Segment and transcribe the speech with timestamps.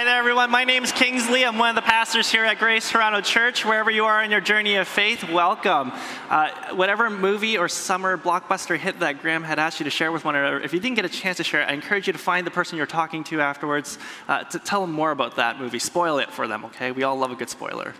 [0.00, 0.50] Hi there, everyone.
[0.50, 1.44] My name is Kingsley.
[1.44, 3.66] I'm one of the pastors here at Grace Toronto Church.
[3.66, 5.92] Wherever you are in your journey of faith, welcome.
[6.30, 10.24] Uh, whatever movie or summer blockbuster hit that Graham had asked you to share with
[10.24, 12.18] one another, if you didn't get a chance to share it, I encourage you to
[12.18, 15.78] find the person you're talking to afterwards uh, to tell them more about that movie.
[15.78, 16.92] Spoil it for them, okay?
[16.92, 17.92] We all love a good spoiler.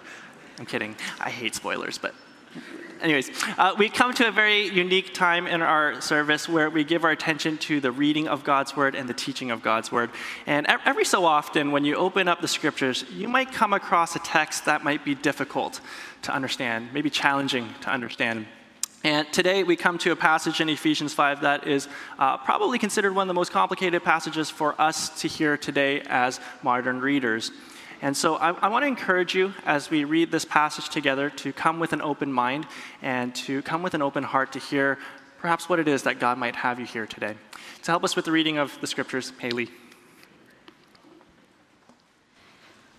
[0.58, 0.96] I'm kidding.
[1.20, 2.14] I hate spoilers, but
[3.02, 7.04] anyways, uh, we come to a very unique time in our service where we give
[7.04, 10.10] our attention to the reading of God's word and the teaching of God's word.
[10.46, 14.20] And every so often, when you open up the scriptures, you might come across a
[14.20, 15.80] text that might be difficult
[16.22, 18.46] to understand, maybe challenging to understand.
[19.02, 21.88] And today we come to a passage in Ephesians 5 that is
[22.18, 26.38] uh, probably considered one of the most complicated passages for us to hear today as
[26.62, 27.50] modern readers.
[28.02, 31.52] And so I, I want to encourage you as we read this passage together to
[31.52, 32.66] come with an open mind
[33.02, 34.98] and to come with an open heart to hear
[35.38, 37.34] perhaps what it is that God might have you here today.
[37.82, 39.68] To help us with the reading of the scriptures, Haley.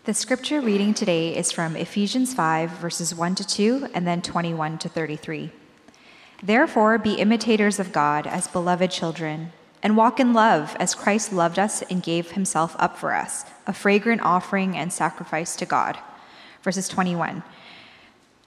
[0.04, 4.80] The scripture reading today is from Ephesians 5, verses 1 to 2, and then 21
[4.80, 5.52] to 33.
[6.42, 9.52] Therefore, be imitators of God as beloved children
[9.84, 13.73] and walk in love as Christ loved us and gave himself up for us, a
[13.73, 15.98] fragrant offering and sacrifice to God.
[16.64, 17.44] Verses 21.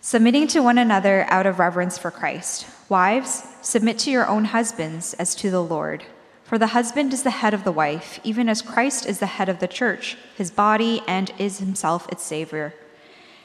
[0.00, 2.66] Submitting to one another out of reverence for Christ.
[2.88, 6.04] Wives, submit to your own husbands as to the Lord.
[6.44, 9.48] For the husband is the head of the wife, even as Christ is the head
[9.48, 12.74] of the church, his body, and is himself its Savior.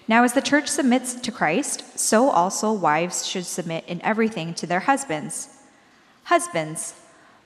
[0.08, 4.68] Now, as the church submits to Christ, so also wives should submit in everything to
[4.68, 5.50] their husbands.
[6.26, 6.96] Husbands,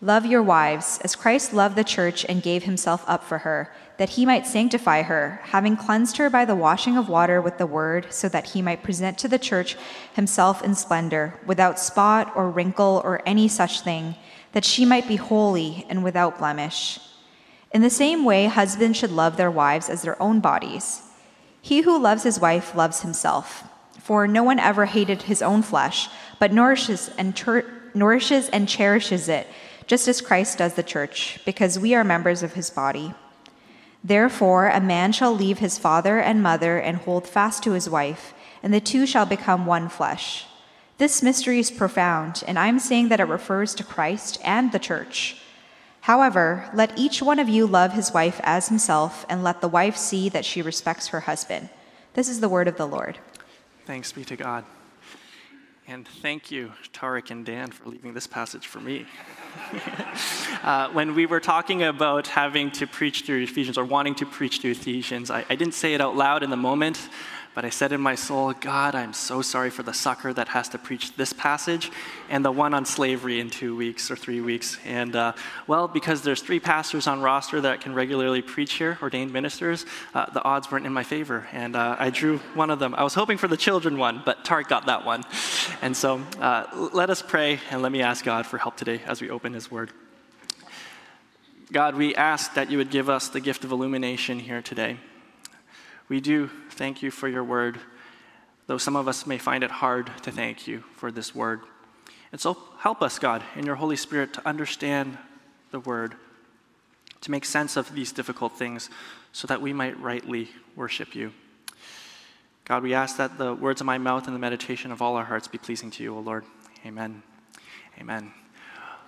[0.04, 4.10] Love your wives, as Christ loved the church and gave himself up for her, that
[4.10, 8.08] he might sanctify her, having cleansed her by the washing of water with the word,
[8.10, 9.78] so that he might present to the church
[10.14, 14.16] himself in splendor, without spot or wrinkle or any such thing,
[14.54, 17.00] that she might be holy and without blemish.
[17.72, 21.02] In the same way, husbands should love their wives as their own bodies.
[21.62, 23.64] He who loves his wife loves himself.
[24.00, 27.34] For no one ever hated his own flesh, but nourishes and,
[27.94, 29.48] nourishes and cherishes it
[29.88, 33.14] just as Christ does the church, because we are members of his body.
[34.04, 38.34] Therefore, a man shall leave his father and mother and hold fast to his wife,
[38.62, 40.46] and the two shall become one flesh.
[40.98, 45.38] This mystery is profound, and I'm saying that it refers to Christ and the church.
[46.02, 49.96] However, let each one of you love his wife as himself, and let the wife
[49.96, 51.70] see that she respects her husband.
[52.14, 53.20] This is the word of the Lord.
[53.86, 54.66] Thanks be to God.
[55.88, 59.06] And thank you, Tarek and Dan, for leaving this passage for me.
[60.64, 64.60] uh, when we were talking about having to preach through Ephesians or wanting to preach
[64.60, 67.10] through Ephesians, I, I didn't say it out loud in the moment,
[67.56, 70.70] but I said in my soul, God, I'm so sorry for the sucker that has
[70.70, 71.92] to preach this passage
[72.30, 74.78] and the one on slavery in two weeks or three weeks.
[74.86, 75.34] And uh,
[75.68, 80.30] well, because there's three pastors on roster that can regularly preach here, ordained ministers, uh,
[80.32, 81.48] the odds weren't in my favor.
[81.52, 82.96] And uh, I drew one of them.
[82.96, 85.24] I was hoping for the children one, but Tark got that one.
[85.82, 89.22] And so uh, let us pray and let me ask God for help today as
[89.22, 89.92] we open His Word.
[91.72, 94.98] God, we ask that you would give us the gift of illumination here today.
[96.10, 97.80] We do thank you for your word,
[98.68, 101.62] though some of us may find it hard to thank you for this word.
[102.32, 105.18] And so help us, God, in your Holy Spirit to understand
[105.72, 106.16] the word,
[107.22, 108.90] to make sense of these difficult things,
[109.32, 111.32] so that we might rightly worship you.
[112.66, 115.26] God, we ask that the words of my mouth and the meditation of all our
[115.26, 116.46] hearts be pleasing to you, O Lord.
[116.86, 117.22] Amen.
[118.00, 118.32] Amen.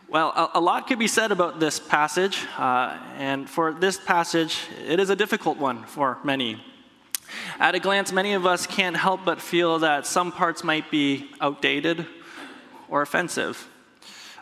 [0.07, 4.59] Well, a, a, lot could be said about this passage, uh, and for this passage,
[4.85, 6.61] it is a difficult one for many.
[7.59, 11.29] At a glance, many of us can't help but feel that some parts might be
[11.41, 12.05] outdated
[12.89, 13.67] or offensive.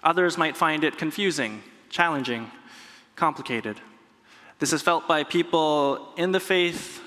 [0.03, 2.51] Others might find it confusing, challenging,
[3.15, 3.79] complicated.
[4.59, 7.01] This is felt by people in the faith,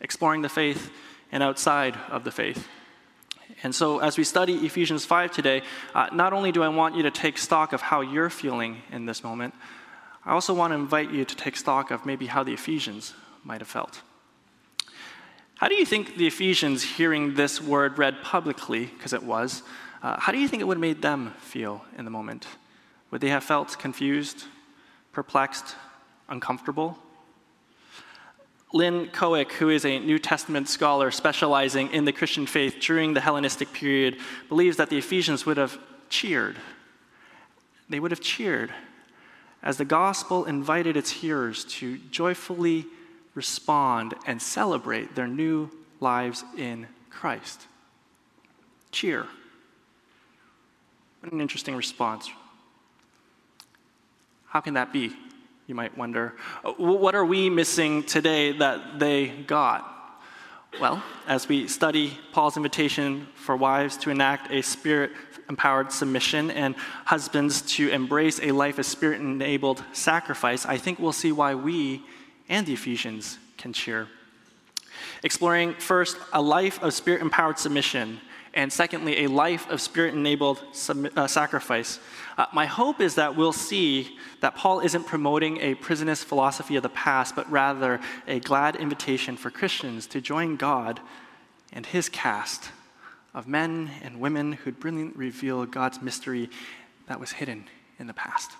[0.00, 0.90] exploring the faith,
[1.32, 2.68] and outside of the faith.
[3.62, 5.62] And so, as we study Ephesians 5 today,
[5.94, 9.06] uh, not only do I want you to take stock of how you're feeling in
[9.06, 9.54] this moment,
[10.24, 13.14] I also want to invite you to take stock of maybe how the Ephesians
[13.44, 14.02] might have felt.
[15.60, 19.62] How do you think the Ephesians, hearing this word read publicly, because it was,
[20.02, 22.46] uh, how do you think it would have made them feel in the moment?
[23.10, 24.44] Would they have felt confused,
[25.12, 25.76] perplexed,
[26.30, 26.96] uncomfortable?
[28.72, 33.20] Lynn Cohick, who is a New Testament scholar specializing in the Christian faith during the
[33.20, 34.16] Hellenistic period,
[34.48, 35.78] believes that the Ephesians would have
[36.08, 36.56] cheered.
[37.90, 38.72] They would have cheered
[39.62, 42.86] as the gospel invited its hearers to joyfully
[43.40, 47.66] respond, and celebrate their new lives in Christ.
[48.92, 49.26] Cheer.
[51.20, 52.30] What an interesting response.
[54.46, 55.14] How can that be?
[55.70, 56.34] you might wonder.
[56.78, 59.86] What are we missing today that they got?
[60.80, 65.12] Well, as we study Paul's invitation for wives to enact a spirit
[65.48, 71.12] empowered submission and husbands to embrace a life of spirit enabled sacrifice, I think we'll
[71.12, 72.02] see why we
[72.50, 74.08] and the Ephesians can cheer.
[75.22, 78.20] Exploring first a life of spirit empowered submission,
[78.52, 80.60] and secondly, a life of spirit enabled
[81.16, 82.00] uh, sacrifice.
[82.36, 86.82] Uh, my hope is that we'll see that Paul isn't promoting a prisonist philosophy of
[86.82, 90.98] the past, but rather a glad invitation for Christians to join God
[91.72, 92.70] and his cast
[93.32, 96.50] of men and women who'd brilliantly reveal God's mystery
[97.06, 97.66] that was hidden
[98.00, 98.50] in the past.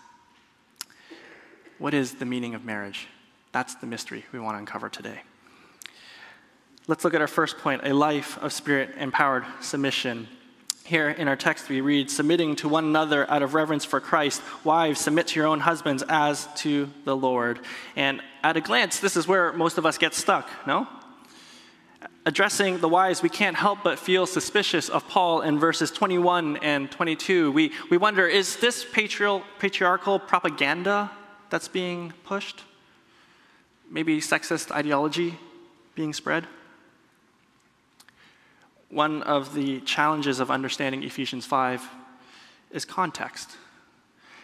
[1.78, 3.08] What is the meaning of marriage?
[3.52, 5.20] That's the mystery we want to uncover today.
[6.86, 10.28] Let's look at our first point a life of spirit empowered submission.
[10.84, 14.42] Here in our text, we read, submitting to one another out of reverence for Christ.
[14.64, 17.60] Wives, submit to your own husbands as to the Lord.
[17.94, 20.88] And at a glance, this is where most of us get stuck, no?
[22.26, 26.90] Addressing the wives, we can't help but feel suspicious of Paul in verses 21 and
[26.90, 27.52] 22.
[27.52, 31.10] We, we wonder is this patriarchal, patriarchal propaganda
[31.50, 32.64] that's being pushed?
[33.90, 35.38] Maybe sexist ideology
[35.94, 36.46] being spread?
[38.90, 41.88] one of the challenges of understanding Ephesians 5
[42.72, 43.56] is context.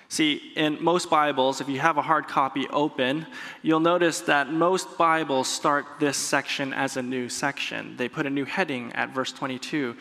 [0.09, 3.27] See, in most Bibles, if you have a hard copy open,
[3.63, 7.97] you'll notice that most Bibles start this section as a new section.
[7.97, 9.97] They put a new heading at verse 22.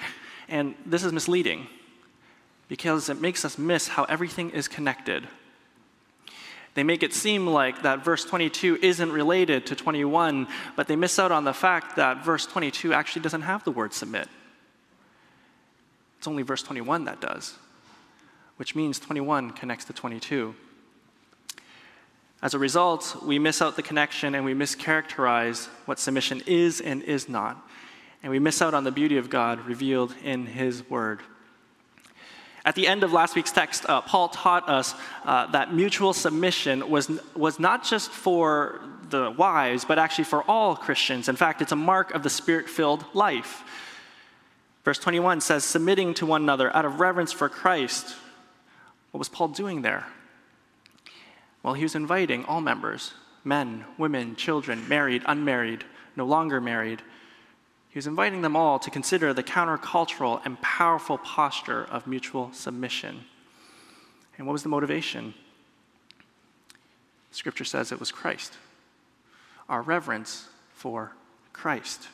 [0.47, 1.65] And this is misleading
[2.67, 5.27] because it makes us miss how everything is connected.
[6.75, 11.17] They make it seem like that verse 22 isn't related to 21, but they miss
[11.17, 14.27] out on the fact that verse 22 actually doesn't have the word submit.
[16.17, 17.55] It's only verse 21 that does,
[18.57, 20.53] which means 21 connects to 22.
[22.41, 27.01] As a result, we miss out the connection and we mischaracterize what submission is and
[27.03, 27.57] is not.
[28.21, 31.21] And we miss out on the beauty of God revealed in His Word.
[32.65, 36.89] At the end of last week's text, uh, Paul taught us uh, that mutual submission
[36.89, 41.29] was, was not just for the wives, but actually for all Christians.
[41.29, 43.63] In fact, it's a mark of the spirit filled life.
[44.83, 48.15] Verse 21 says, submitting to one another out of reverence for Christ.
[49.11, 50.07] What was Paul doing there?
[51.61, 53.13] Well, he was inviting all members
[53.43, 55.83] men, women, children, married, unmarried,
[56.15, 57.03] no longer married
[57.95, 63.23] he was inviting them all to consider the countercultural and powerful posture of mutual submission.
[64.37, 65.33] And what was the motivation?
[67.31, 68.57] Scripture says it was Christ,
[69.69, 71.13] our reverence for
[71.53, 72.09] Christ.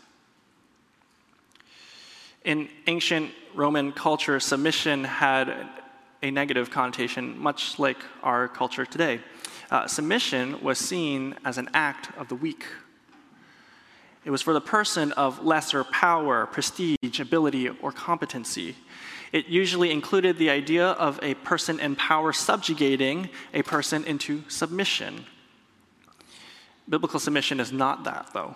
[2.45, 5.67] In ancient Roman culture, submission had
[6.21, 9.19] a negative connotation, much like our culture today.
[9.71, 12.65] Uh, submission was seen as an act of the weak
[14.23, 18.75] it was for the person of lesser power, prestige, ability, or competency.
[19.31, 25.25] It usually included the idea of a person in power subjugating a person into submission.
[26.87, 28.55] Biblical submission is not that, though.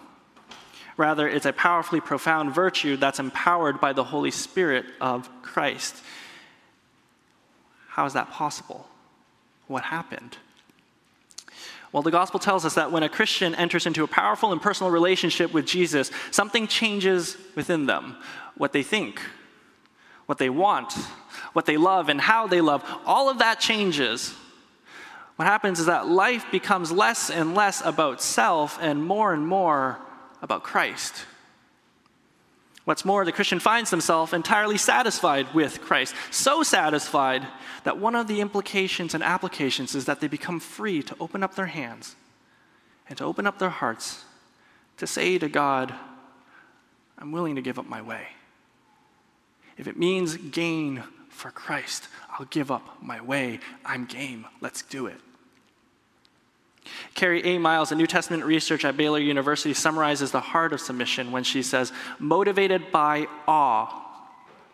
[0.98, 5.96] Rather, it's a powerfully profound virtue that's empowered by the Holy Spirit of Christ.
[7.88, 8.88] How is that possible?
[9.68, 10.38] What happened?
[11.96, 14.92] Well, the gospel tells us that when a Christian enters into a powerful and personal
[14.92, 18.18] relationship with Jesus, something changes within them.
[18.58, 19.22] What they think,
[20.26, 20.92] what they want,
[21.54, 24.34] what they love, and how they love, all of that changes.
[25.38, 29.98] What happens is that life becomes less and less about self and more and more
[30.42, 31.26] about Christ.
[32.86, 37.48] What's more, the Christian finds himself entirely satisfied with Christ, so satisfied
[37.84, 41.56] that one of the implications and applications is that they become free to open up
[41.56, 42.16] their hands
[43.10, 44.24] and to open up their hearts
[44.98, 45.94] to say to God,
[47.18, 48.28] I'm willing to give up my way.
[49.78, 53.60] If it means gain for Christ, I'll give up my way.
[53.84, 54.46] I'm game.
[54.62, 55.20] Let's do it.
[57.14, 57.58] Carrie A.
[57.58, 61.64] Miles, a New Testament researcher at Baylor University, summarizes the heart of submission when she
[61.64, 64.04] says, motivated by awe,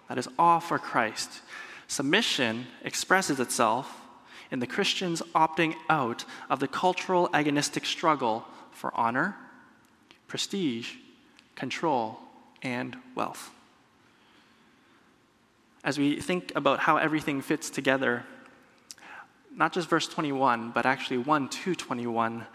[0.09, 1.41] that is, awe for Christ.
[1.87, 4.01] Submission expresses itself
[4.51, 9.35] in the Christians opting out of the cultural agonistic struggle for honor,
[10.27, 10.95] prestige,
[11.55, 12.19] control,
[12.61, 13.51] and wealth.
[15.83, 18.23] As we think about how everything fits together
[19.55, 22.45] not just verse 21, but actually 1 to 21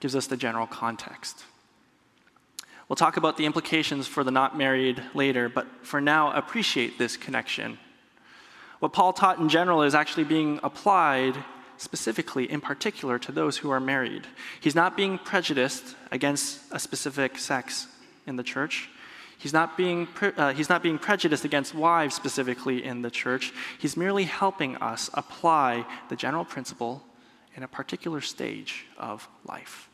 [0.00, 1.44] gives us the general context.
[2.88, 7.16] We'll talk about the implications for the not married later, but for now, appreciate this
[7.16, 7.78] connection.
[8.80, 11.36] What Paul taught in general is actually being applied
[11.78, 14.26] specifically, in particular, to those who are married.
[14.60, 17.86] He's not being prejudiced against a specific sex
[18.26, 18.88] in the church.
[19.42, 20.06] He's not, being,
[20.36, 23.52] uh, he's not being prejudiced against wives specifically in the church.
[23.76, 27.02] He's merely helping us apply the general principle
[27.56, 29.88] in a particular stage of life.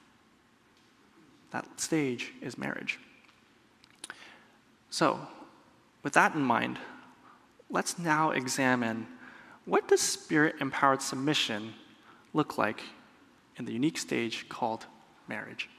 [1.51, 2.99] That stage is marriage.
[4.91, 5.19] So,
[6.03, 6.79] with that in mind,
[7.71, 9.07] let's now examine
[9.65, 11.73] what does spirit empowered submission
[12.35, 12.83] look like
[13.57, 14.85] in the unique stage called
[15.27, 15.71] marriage?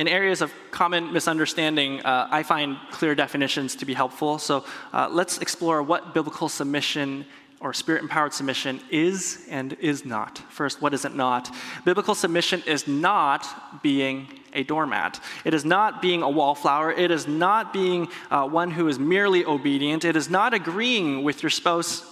[0.00, 4.38] In areas of common misunderstanding, uh, I find clear definitions to be helpful.
[4.38, 4.64] So
[4.94, 7.26] uh, let's explore what biblical submission
[7.60, 10.38] or spirit empowered submission is and is not.
[10.48, 11.54] First, what is it not?
[11.84, 15.20] Biblical submission is not being a doormat.
[15.44, 16.92] It is not being a wallflower.
[16.92, 20.06] It is not being uh, one who is merely obedient.
[20.06, 22.06] It is not agreeing with your spouse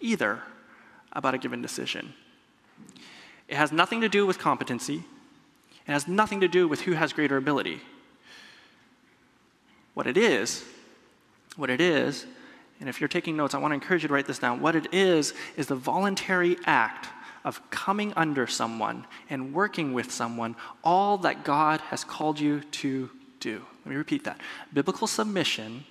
[0.00, 0.40] either
[1.12, 2.14] about a given decision.
[3.46, 5.04] It has nothing to do with competency.
[5.86, 7.80] It has nothing to do with who has greater ability.
[9.94, 10.64] What it is,
[11.56, 12.26] what it is,
[12.80, 14.60] and if you're taking notes, I want to encourage you to write this down.
[14.60, 17.08] What it is, is the voluntary act
[17.44, 23.08] of coming under someone and working with someone, all that God has called you to
[23.40, 23.62] do.
[23.84, 24.40] Let me repeat that.
[24.74, 25.84] Biblical submission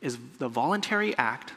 [0.00, 1.52] is the voluntary act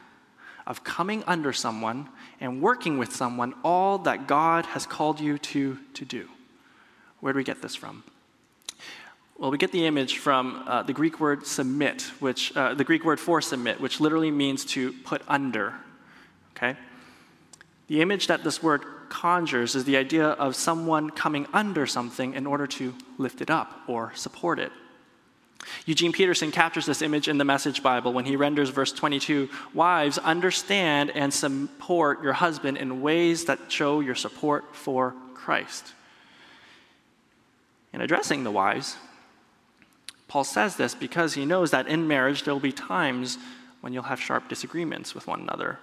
[0.66, 2.08] of coming under someone
[2.40, 6.28] and working with someone, all that God has called you to, to do.
[7.20, 8.02] Where do we get this from?
[9.38, 13.04] Well, we get the image from uh, the Greek word submit, which uh, the Greek
[13.04, 15.74] word for submit, which literally means to put under.
[16.56, 16.76] Okay?
[17.88, 22.46] The image that this word conjures is the idea of someone coming under something in
[22.46, 24.72] order to lift it up or support it.
[25.86, 30.18] Eugene Peterson captures this image in the Message Bible when he renders verse 22 Wives,
[30.18, 35.94] understand and support your husband in ways that show your support for Christ.
[37.92, 38.96] In addressing the wives,
[40.28, 43.36] Paul says this because he knows that in marriage there will be times
[43.80, 45.78] when you'll have sharp disagreements with one another,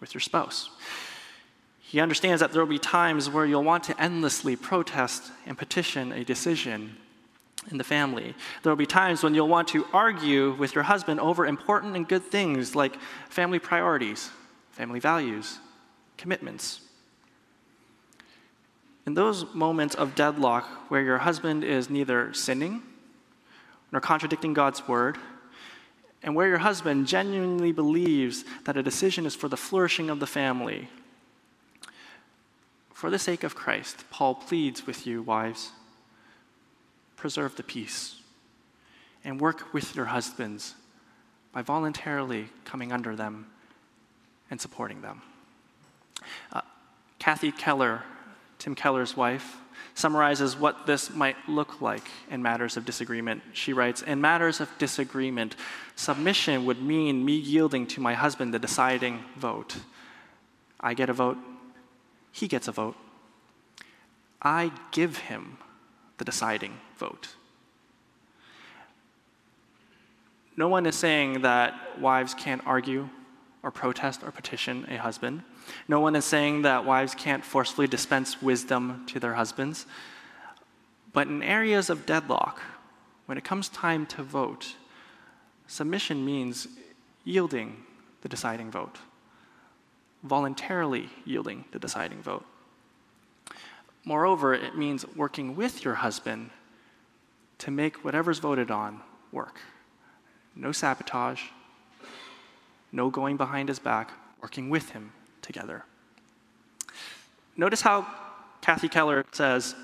[0.00, 0.70] with your spouse.
[1.80, 6.12] He understands that there will be times where you'll want to endlessly protest and petition
[6.12, 6.96] a decision
[7.70, 8.34] in the family.
[8.62, 12.08] There will be times when you'll want to argue with your husband over important and
[12.08, 12.96] good things like
[13.28, 14.30] family priorities,
[14.70, 15.58] family values,
[16.16, 16.80] commitments.
[19.10, 22.80] In those moments of deadlock where your husband is neither sinning
[23.90, 25.18] nor contradicting God's word,
[26.22, 30.28] and where your husband genuinely believes that a decision is for the flourishing of the
[30.28, 30.88] family,
[32.94, 35.72] for the sake of Christ, Paul pleads with you, wives,
[37.16, 38.14] preserve the peace
[39.24, 40.76] and work with your husbands
[41.52, 43.46] by voluntarily coming under them
[44.52, 45.22] and supporting them.
[46.52, 46.60] Uh,
[47.18, 48.04] Kathy Keller
[48.60, 49.56] Tim Keller's wife,
[49.94, 53.42] summarizes what this might look like in matters of disagreement.
[53.54, 55.56] She writes In matters of disagreement,
[55.96, 59.76] submission would mean me yielding to my husband the deciding vote.
[60.78, 61.38] I get a vote,
[62.30, 62.96] he gets a vote.
[64.42, 65.56] I give him
[66.18, 67.28] the deciding vote.
[70.56, 73.08] No one is saying that wives can't argue
[73.62, 75.42] or protest or petition a husband.
[75.88, 79.86] No one is saying that wives can't forcefully dispense wisdom to their husbands.
[81.12, 82.60] But in areas of deadlock,
[83.26, 84.74] when it comes time to vote,
[85.66, 86.68] submission means
[87.24, 87.84] yielding
[88.22, 88.98] the deciding vote,
[90.22, 92.44] voluntarily yielding the deciding vote.
[94.04, 96.50] Moreover, it means working with your husband
[97.58, 99.00] to make whatever's voted on
[99.32, 99.60] work.
[100.56, 101.42] No sabotage,
[102.90, 105.12] no going behind his back, working with him
[105.52, 105.84] together.
[107.56, 108.06] Notice how
[108.60, 109.74] Kathy Keller says,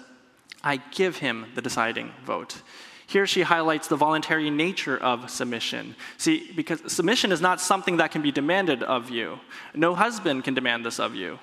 [0.63, 2.63] I give him the deciding vote.
[3.09, 5.97] Here she highlights the voluntary nature of submission.
[6.19, 9.41] See, because submission is not something that can be demanded of you.
[9.75, 11.39] No husband can demand this of you.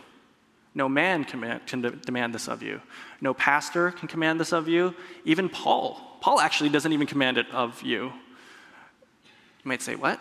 [0.73, 2.81] No man can, can de- demand this of you.
[3.19, 4.95] No pastor can command this of you.
[5.25, 6.17] Even Paul.
[6.21, 8.05] Paul actually doesn't even command it of you.
[8.05, 10.19] You might say, What?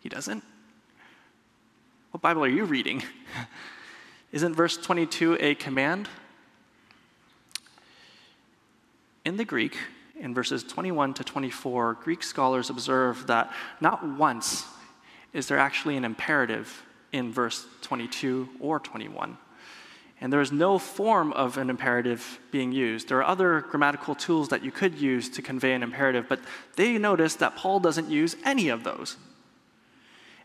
[0.00, 0.42] He doesn't?
[2.10, 3.04] What Bible are you reading?
[4.32, 6.08] Isn't verse 22 a command?
[9.24, 9.76] In the Greek,
[10.18, 14.64] in verses 21 to 24, Greek scholars observe that not once
[15.32, 19.38] is there actually an imperative in verse 22 or 21.
[20.20, 23.08] And there is no form of an imperative being used.
[23.08, 26.40] There are other grammatical tools that you could use to convey an imperative, but
[26.74, 29.16] they notice that Paul doesn't use any of those.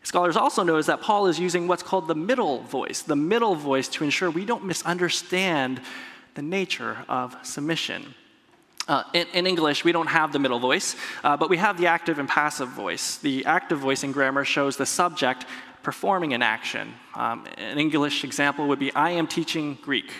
[0.06, 3.88] Scholars also notice that Paul is using what's called the middle voice, the middle voice
[3.88, 5.80] to ensure we don't misunderstand
[6.36, 8.14] the nature of submission.
[8.86, 10.94] Uh, in, in, English, we don't have the middle voice,
[11.24, 13.16] uh, but we have the active and passive voice.
[13.16, 15.44] The active voice in grammar shows the subject
[15.82, 16.94] performing an action.
[17.16, 20.12] Um, an English example would be I am teaching Greek.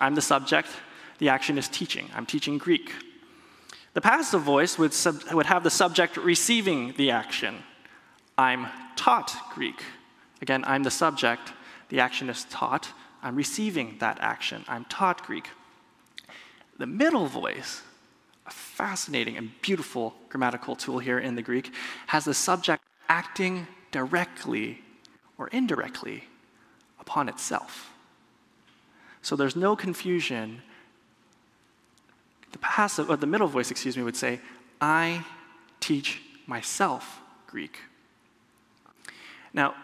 [0.00, 0.66] I'm the subject,
[1.18, 2.10] the action is teaching.
[2.12, 2.90] I'm teaching Greek.
[3.94, 7.62] The passive voice would, sub, would have the subject receiving the action.
[8.36, 8.66] I'm
[8.98, 9.82] taught Greek.
[10.42, 11.52] Again, I'm the subject,
[11.88, 12.92] the action is taught.
[13.22, 14.64] I'm receiving that action.
[14.68, 15.48] I'm taught Greek.
[16.78, 17.82] The middle voice
[18.48, 21.72] a fascinating and beautiful grammatical tool here in the Greek,
[22.06, 24.80] has the subject acting directly
[25.36, 26.24] or indirectly
[26.98, 27.92] upon itself.
[29.20, 30.62] So there's no confusion.
[32.52, 34.40] The passive, or the middle voice, excuse me, would say,
[34.80, 35.24] I
[35.80, 37.78] teach myself Greek.
[39.58, 39.74] Now,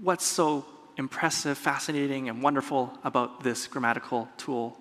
[0.00, 0.64] what's so
[0.96, 4.78] impressive, fascinating, and wonderful about this grammatical tool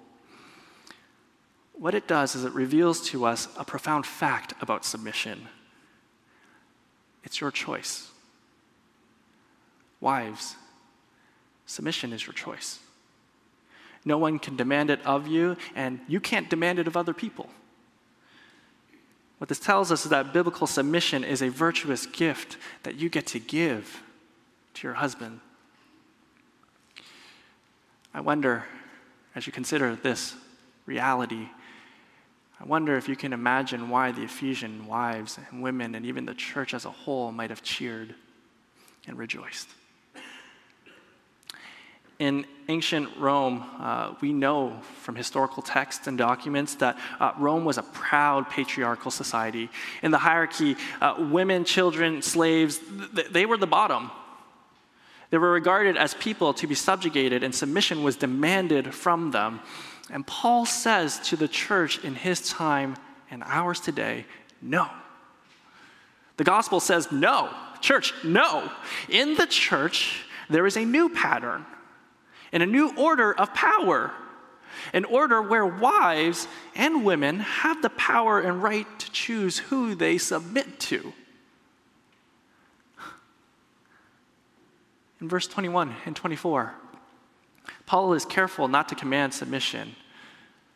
[1.78, 5.48] what it does is it reveals to us a profound fact about submission.
[7.24, 8.12] It's your choice.
[10.00, 10.56] Wives,
[11.66, 12.80] submission is your choice.
[14.06, 17.50] No one can demand it of you, and you can't demand it of other people.
[19.46, 23.28] What this tells us is that biblical submission is a virtuous gift that you get
[23.28, 24.02] to give
[24.74, 25.40] to your husband.
[28.12, 28.66] I wonder,
[29.36, 30.34] as you consider this
[30.88, 31.48] reality,
[32.60, 36.34] I wonder if you can imagine why the Ephesian wives and women and even the
[36.34, 38.16] church as a whole might have cheered
[39.06, 39.70] and rejoiced.
[42.18, 47.78] In ancient Rome, uh, we know from historical texts and documents that uh, Rome was
[47.78, 49.70] a proud patriarchal society.
[50.02, 52.80] In the hierarchy, uh, women, children, slaves,
[53.14, 54.12] th- they were the bottom.
[55.30, 59.60] They were regarded as people to be subjugated, and submission was demanded from them.
[60.10, 62.96] And Paul says to the church in his time
[63.30, 64.26] and ours today,
[64.62, 64.88] no.
[66.38, 67.50] The gospel says no.
[67.82, 68.72] Church, no.
[69.10, 71.66] In the church, there is a new pattern
[72.52, 74.12] and a new order of power.
[74.94, 80.18] An order where wives and women have the power and right to choose who they
[80.18, 81.14] submit to.
[85.22, 86.74] In verse 21 and 24,
[87.86, 89.96] Paul is careful not to command submission,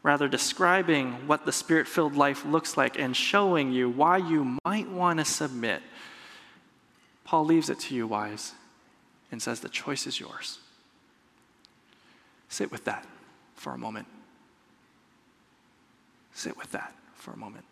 [0.02, 4.90] rather, describing what the spirit filled life looks like and showing you why you might
[4.90, 5.82] want to submit.
[7.26, 8.54] Paul leaves it to you, wives,
[9.32, 10.60] and says, The choice is yours.
[12.50, 13.08] Sit with that
[13.56, 14.08] for a moment.
[16.34, 17.66] Sit with that for a moment.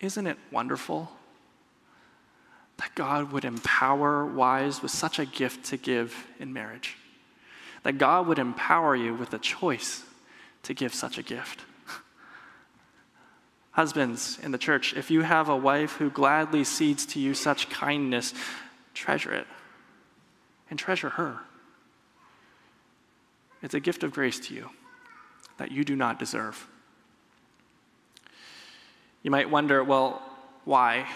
[0.00, 1.10] Isn't it wonderful
[2.78, 6.96] that God would empower wives with such a gift to give in marriage.
[7.82, 10.02] That God would empower you with a choice
[10.64, 11.60] to give such a gift.
[13.72, 17.70] Husbands in the church, if you have a wife who gladly cedes to you such
[17.70, 18.34] kindness,
[18.94, 19.46] treasure it
[20.70, 21.38] and treasure her.
[23.62, 24.70] It's a gift of grace to you
[25.56, 26.66] that you do not deserve.
[29.22, 30.22] You might wonder, well,
[30.64, 31.06] why?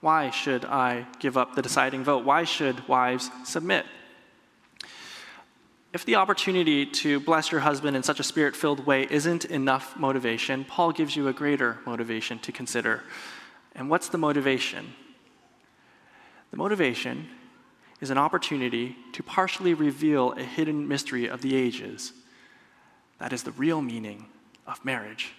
[0.00, 2.24] Why should I give up the deciding vote?
[2.24, 3.84] Why should wives submit?
[5.92, 9.96] If the opportunity to bless your husband in such a spirit filled way isn't enough
[9.96, 13.02] motivation, Paul gives you a greater motivation to consider.
[13.74, 14.94] And what's the motivation?
[16.50, 17.28] The motivation
[18.04, 22.12] is an opportunity to partially reveal a hidden mystery of the ages.
[23.18, 24.26] That is the real meaning
[24.66, 25.32] of marriage.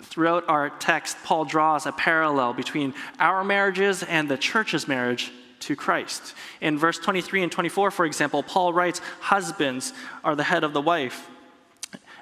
[0.00, 5.76] Throughout our text, Paul draws a parallel between our marriages and the church's marriage to
[5.76, 6.34] Christ.
[6.62, 9.92] In verse 23 and 24, for example, Paul writes, Husbands
[10.24, 11.28] are the head of the wife,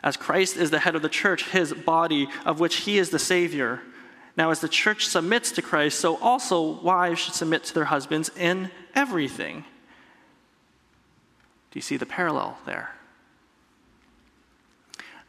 [0.03, 3.20] as Christ is the head of the church, his body, of which he is the
[3.20, 3.83] Savior.
[4.38, 8.31] Now, as the church submits to Christ, so also wives should submit to their husbands
[8.37, 9.64] in everything.
[11.72, 12.94] Do you see the parallel there?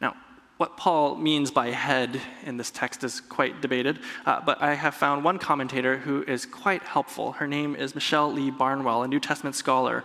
[0.00, 0.14] Now,
[0.58, 4.94] what Paul means by head in this text is quite debated, uh, but I have
[4.94, 7.32] found one commentator who is quite helpful.
[7.32, 10.04] Her name is Michelle Lee-Barnewall, a New Testament scholar.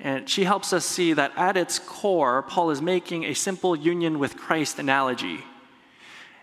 [0.00, 4.18] And she helps us see that at its core, Paul is making a simple union
[4.18, 5.44] with Christ analogy.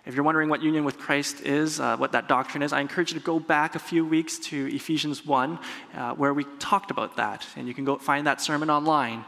[0.08, 3.12] If you're wondering what union with Christ is, uh, what that doctrine is, I encourage
[3.12, 5.60] you to go back a few weeks to Ephesians 1,
[5.96, 7.46] uh, where we talked about that.
[7.58, 9.26] And you can go find that sermon online.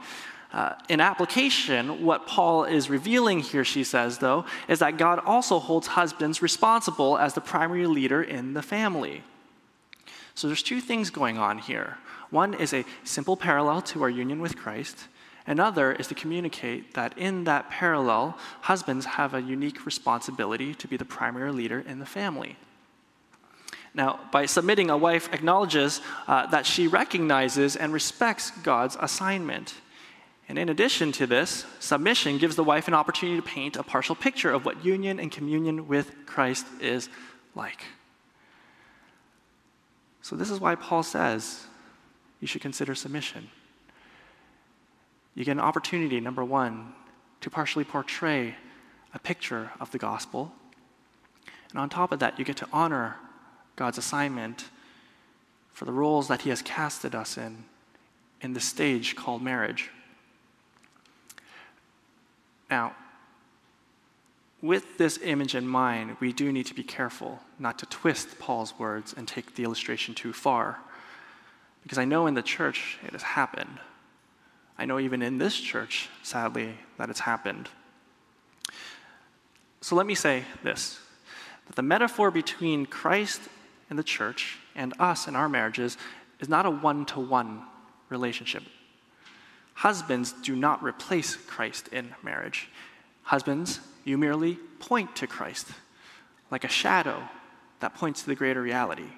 [0.54, 5.60] Uh, in application, what Paul is revealing here, she says, though, is that God also
[5.60, 9.24] holds husbands responsible as the primary leader in the family.
[10.34, 11.98] So there's two things going on here.
[12.30, 15.10] One is a simple parallel to our union with Christ.
[15.50, 20.96] Another is to communicate that in that parallel, husbands have a unique responsibility to be
[20.96, 22.56] the primary leader in the family.
[23.96, 29.74] Now, by submitting, a wife acknowledges uh, that she recognizes and respects God's assignment.
[30.48, 34.14] And in addition to this, submission gives the wife an opportunity to paint a partial
[34.14, 37.10] picture of what union and communion with Christ is
[37.56, 37.86] like.
[40.22, 41.66] So, this is why Paul says
[42.40, 43.50] you should consider submission.
[45.36, 46.94] You get an opportunity, number one,
[47.42, 48.56] to partially portray
[49.14, 50.52] a picture of the gospel.
[51.72, 53.16] And on top of that, you get to honor
[53.76, 54.70] God's assignment
[55.72, 57.64] for the roles that He has casted us in,
[58.42, 59.90] in the stage called marriage.
[62.70, 62.96] Now,
[64.62, 68.78] with this image in mind, we do need to be careful not to twist Paul's
[68.78, 70.80] words and take the illustration too far.
[71.84, 73.80] Because I know in the church it has happened.
[74.80, 77.68] I know even in this church, sadly, that it's happened.
[79.82, 81.00] So let me say this
[81.68, 83.42] that the metaphor between Christ
[83.90, 85.98] and the church and us in our marriages
[86.40, 87.62] is not a one to one
[88.08, 88.64] relationship.
[89.74, 92.70] Husbands do not replace Christ in marriage.
[93.24, 95.68] Husbands, you merely point to Christ,
[96.52, 97.22] like a shadow
[97.82, 99.12] that points to the greater reality.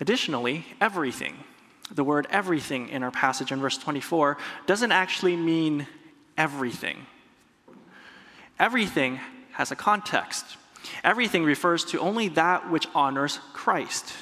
[0.00, 1.44] Additionally, everything,
[1.90, 5.86] the word everything in our passage in verse 24, doesn't actually mean
[6.36, 7.06] everything.
[8.58, 9.20] Everything
[9.52, 10.44] has a context.
[11.04, 14.12] Everything refers to only that which honors Christ.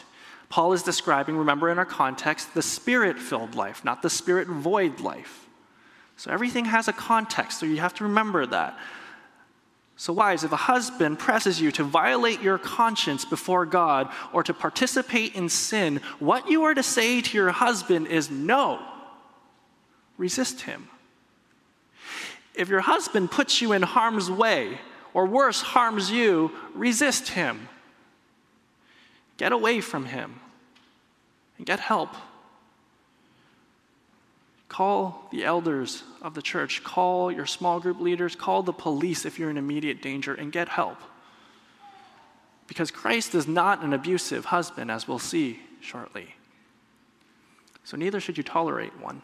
[0.48, 5.00] Paul is describing, remember in our context, the spirit filled life, not the spirit void
[5.00, 5.46] life.
[6.16, 8.78] So everything has a context, so you have to remember that.
[9.98, 14.52] So, wives, if a husband presses you to violate your conscience before God or to
[14.52, 18.78] participate in sin, what you are to say to your husband is no.
[20.18, 20.88] Resist him.
[22.54, 24.78] If your husband puts you in harm's way,
[25.14, 27.70] or worse, harms you, resist him.
[29.38, 30.40] Get away from him
[31.56, 32.10] and get help.
[34.68, 39.38] Call the elders of the church, call your small group leaders, call the police if
[39.38, 40.98] you're in immediate danger, and get help.
[42.66, 46.34] Because Christ is not an abusive husband, as we'll see shortly.
[47.84, 49.22] So neither should you tolerate one.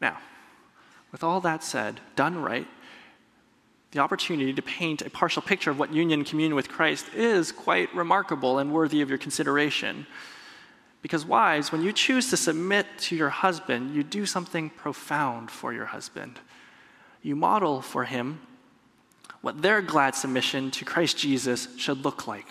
[0.00, 0.18] Now,
[1.12, 2.66] with all that said, done right,
[3.92, 7.94] the opportunity to paint a partial picture of what union communion with Christ is quite
[7.94, 10.06] remarkable and worthy of your consideration.
[11.02, 15.72] Because, wives, when you choose to submit to your husband, you do something profound for
[15.72, 16.38] your husband.
[17.22, 18.40] You model for him
[19.40, 22.46] what their glad submission to Christ Jesus should look like.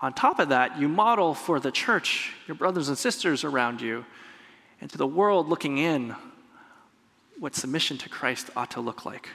[0.00, 4.04] On top of that, you model for the church, your brothers and sisters around you,
[4.80, 6.14] and to the world looking in
[7.38, 9.30] what submission to Christ ought to look like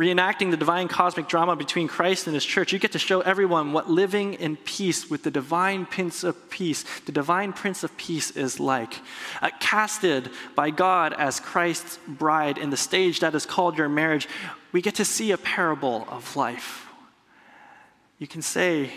[0.00, 3.74] reenacting the divine cosmic drama between Christ and his church, you get to show everyone
[3.74, 8.30] what living in peace with the divine Prince of Peace, the divine Prince of Peace
[8.30, 8.94] is like.
[9.42, 14.26] Uh, casted by God as Christ's bride in the stage that is called your marriage,
[14.72, 16.86] we get to see a parable of life.
[18.18, 18.90] You can say,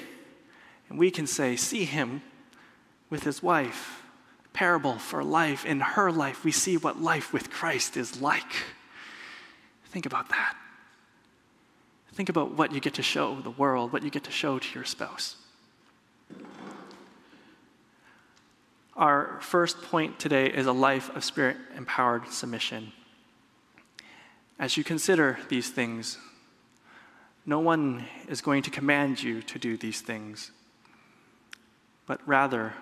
[0.88, 2.22] and we can say, see him
[3.10, 4.04] with his wife.
[4.54, 5.66] Parable for life.
[5.66, 8.54] In her life, we see what life with Christ is like.
[9.88, 10.56] Think about that.
[12.14, 14.76] Think about what you get to show the world, what you get to show to
[14.76, 15.36] your spouse.
[18.96, 22.92] Our first point today is a life of spirit empowered submission.
[24.60, 26.20] As you consider these things,
[27.48, 30.52] no one is going to command you to do these things,
[32.06, 32.74] but rather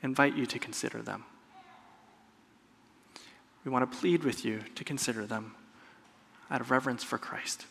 [0.00, 1.24] invite you to consider them.
[3.64, 5.56] We want to plead with you to consider them
[6.48, 7.66] out of reverence for Christ.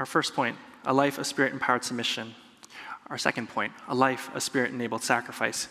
[0.00, 2.34] Our first point, a life of spirit empowered submission.
[3.10, 5.68] Our second point, a life of spirit enabled sacrifice.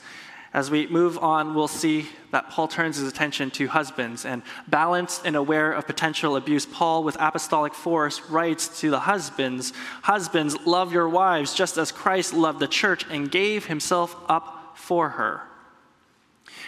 [0.54, 5.24] As we move on, we'll see that Paul turns his attention to husbands and balanced
[5.26, 6.68] and aware of potential abuse.
[6.68, 12.32] Paul, with apostolic force, writes to the husbands Husbands, love your wives just as Christ
[12.32, 15.42] loved the church and gave himself up for her.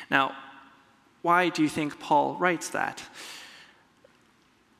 [0.09, 0.35] Now,
[1.21, 3.03] why do you think Paul writes that?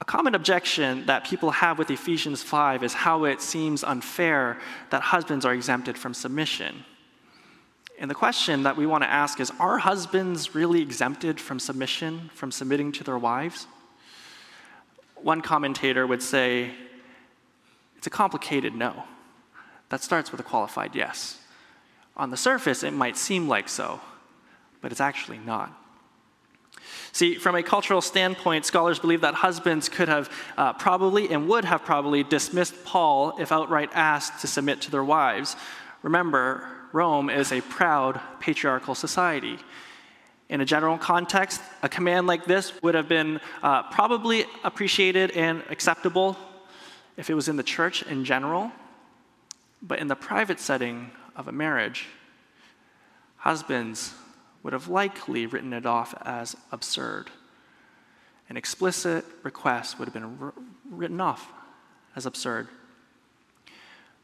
[0.02, 4.58] A common objection that people have with Ephesians 5 is how it seems unfair
[4.90, 6.84] that husbands are exempted from submission.
[8.00, 12.32] And the question that we want to ask is Are husbands really exempted from submission,
[12.34, 13.68] from submitting to their wives?
[15.18, 16.72] One commentator would say
[17.96, 19.04] it's a complicated no.
[19.90, 21.38] That starts with a qualified yes.
[22.18, 24.02] On the surface, it might seem like so,
[24.82, 25.81] but it's actually not.
[27.14, 31.66] See, from a cultural standpoint, scholars believe that husbands could have uh, probably and would
[31.66, 35.56] have probably dismissed Paul if outright asked to submit to their wives.
[36.04, 39.58] Remember, Rome is a proud patriarchal society.
[40.50, 45.64] In a general context, a command like this would have been uh, probably appreciated and
[45.70, 46.38] acceptable
[47.18, 48.72] if it was in the church in general.
[49.82, 52.08] But in the private setting of a marriage,
[53.38, 54.14] husbands
[54.64, 57.30] would have likely written it off as absurd.
[58.50, 60.52] An explicit request would have been
[60.90, 61.52] written off
[62.16, 62.68] as absurd.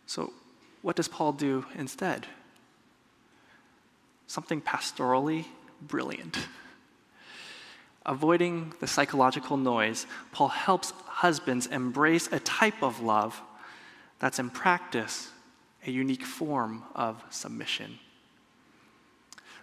[0.06, 0.34] So,
[0.82, 2.28] what does Paul do instead?
[4.28, 5.46] Something pastorally
[5.82, 6.38] brilliant.
[8.06, 13.42] Avoiding the psychological noise, Paul helps husbands embrace a type of love
[14.20, 15.30] that's in practice
[15.86, 18.00] a unique form of submission.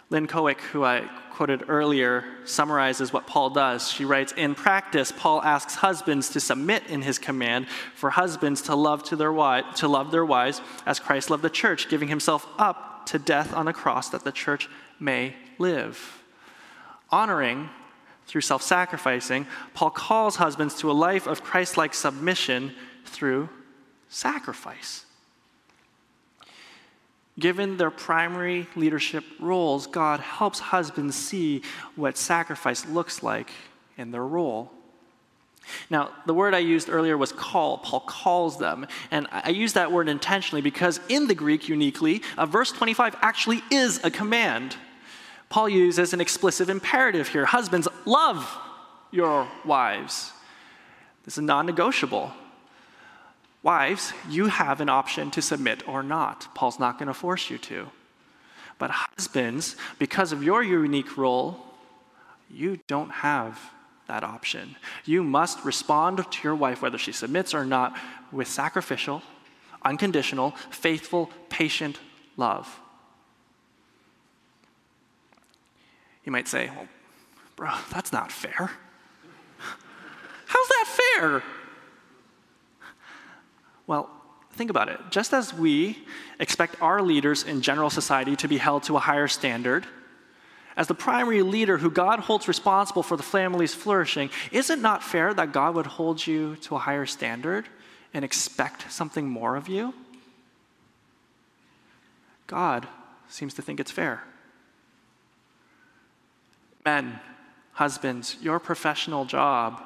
[0.09, 3.91] Lynn Cohick, who I quoted earlier, summarizes what Paul does.
[3.91, 8.75] She writes In practice, Paul asks husbands to submit in his command for husbands to
[8.75, 12.47] love, to their, wives, to love their wives as Christ loved the church, giving himself
[12.57, 16.23] up to death on a cross that the church may live.
[17.09, 17.69] Honoring
[18.27, 22.73] through self sacrificing, Paul calls husbands to a life of Christ like submission
[23.05, 23.49] through
[24.07, 25.04] sacrifice.
[27.37, 31.63] Given their primary leadership roles, God helps husbands see
[31.95, 33.51] what sacrifice looks like
[33.97, 34.71] in their role.
[35.89, 37.79] Now, the word I used earlier was call.
[37.79, 38.87] Paul calls them.
[39.11, 43.63] And I use that word intentionally because in the Greek, uniquely, uh, verse 25 actually
[43.71, 44.77] is a command.
[45.49, 48.57] Paul uses an explicit imperative here Husbands, love
[49.11, 50.31] your wives.
[51.23, 52.31] This is non negotiable.
[53.65, 56.53] Wives, you have an option to submit or not.
[56.53, 57.87] Paul's not going to force you to.
[58.77, 61.57] But husbands, because of your unique role,
[62.47, 63.59] you don't have
[64.07, 64.75] that option.
[65.03, 67.97] You must respond to your wife, whether she submits or not,
[68.31, 69.23] with sacrificial,
[69.83, 71.97] unconditional, faithful, patient
[72.37, 72.79] love.
[76.23, 76.87] You might say, well,
[77.55, 78.53] bro, that's not fair.
[80.45, 81.43] How's that fair?
[83.87, 84.09] Well,
[84.53, 84.99] think about it.
[85.11, 85.97] Just as we
[86.39, 89.85] expect our leaders in general society to be held to a higher standard,
[90.77, 95.03] as the primary leader who God holds responsible for the family's flourishing, is it not
[95.03, 97.67] fair that God would hold you to a higher standard
[98.13, 99.93] and expect something more of you?
[102.47, 102.87] God
[103.29, 104.23] seems to think it's fair.
[106.83, 107.19] Men,
[107.73, 109.81] husbands, your professional job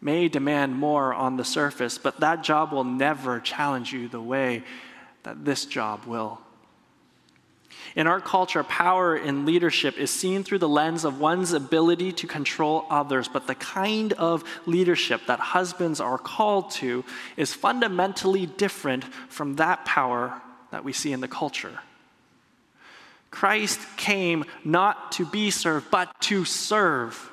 [0.00, 4.62] may demand more on the surface, but that job will never challenge you the way
[5.24, 6.40] that this job will.
[7.96, 12.26] In our culture, power in leadership is seen through the lens of one's ability to
[12.26, 17.04] control others, but the kind of leadership that husbands are called to
[17.36, 21.80] is fundamentally different from that power that we see in the culture.
[23.30, 27.30] Christ came not to be served, but to serve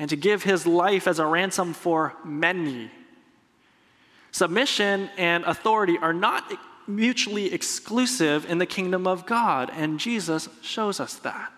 [0.00, 2.90] and to give his life as a ransom for many.
[4.32, 6.50] Submission and authority are not
[6.88, 11.52] mutually exclusive in the kingdom of God, and Jesus shows us that.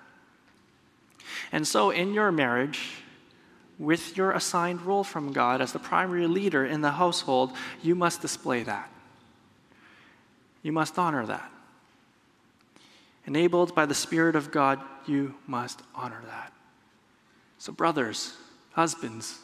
[1.53, 2.97] And so, in your marriage,
[3.79, 8.21] with your assigned role from God as the primary leader in the household, you must
[8.21, 8.91] display that.
[10.65, 11.49] You must honor that.
[13.25, 16.53] Enabled by the Spirit of God, you must honor that.
[17.63, 18.35] So, brothers,
[18.73, 19.39] husbands,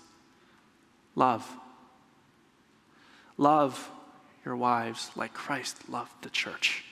[1.14, 1.48] love.
[3.37, 3.88] Love
[4.44, 6.83] your wives like Christ loved the church.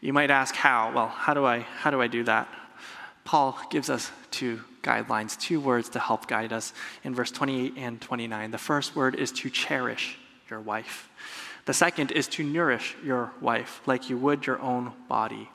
[0.00, 0.90] You might ask how?
[0.92, 2.48] Well, how do I how do I do that?
[3.22, 6.72] Paul gives us two guidelines, two words to help guide us
[7.04, 8.50] in verse 28 and 29.
[8.50, 10.18] The first word is to cherish
[10.50, 11.08] your wife.
[11.66, 15.48] The second is to nourish your wife like you would your own body.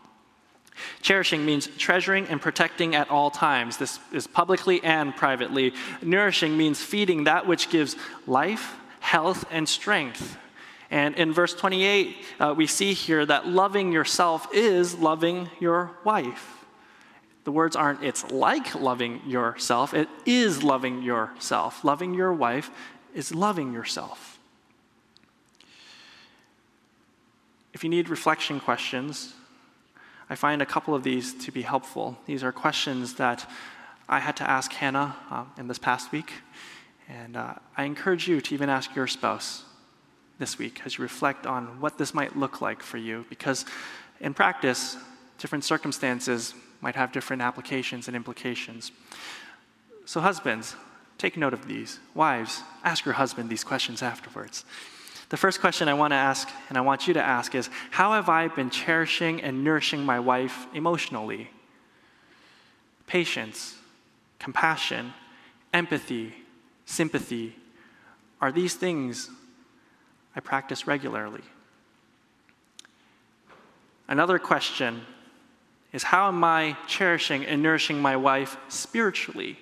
[1.01, 3.77] Cherishing means treasuring and protecting at all times.
[3.77, 5.73] This is publicly and privately.
[6.01, 10.37] Nourishing means feeding that which gives life, health, and strength.
[10.89, 16.65] And in verse 28, uh, we see here that loving yourself is loving your wife.
[17.43, 21.83] The words aren't, it's like loving yourself, it is loving yourself.
[21.83, 22.69] Loving your wife
[23.13, 24.39] is loving yourself.
[27.73, 29.33] If you need reflection questions,
[30.33, 32.17] I find a couple of these to be helpful.
[32.25, 33.47] These are questions that
[34.09, 36.33] I had to ask Hannah uh, in this past week,
[37.07, 39.63] and uh, I encourage you to even ask your spouse
[40.39, 43.63] this week as you reflect on what this might look like for you, because
[44.21, 44.97] in practice,
[45.37, 48.91] different circumstances might have different applications and implications.
[50.05, 50.75] So, husbands,
[51.19, 51.99] take note of these.
[52.15, 54.65] Wives, ask your husband these questions afterwards.
[55.33, 58.13] The first question I want to ask, and I want you to ask, is How
[58.13, 61.49] have I been cherishing and nourishing my wife emotionally?
[63.07, 63.75] Patience,
[64.37, 65.11] compassion,
[65.73, 66.35] empathy,
[66.85, 67.55] sympathy
[68.41, 69.31] are these things
[70.35, 71.41] I practice regularly?
[74.07, 75.01] Another question
[75.93, 79.57] is how am I cherishing and nourishing my wife spiritually?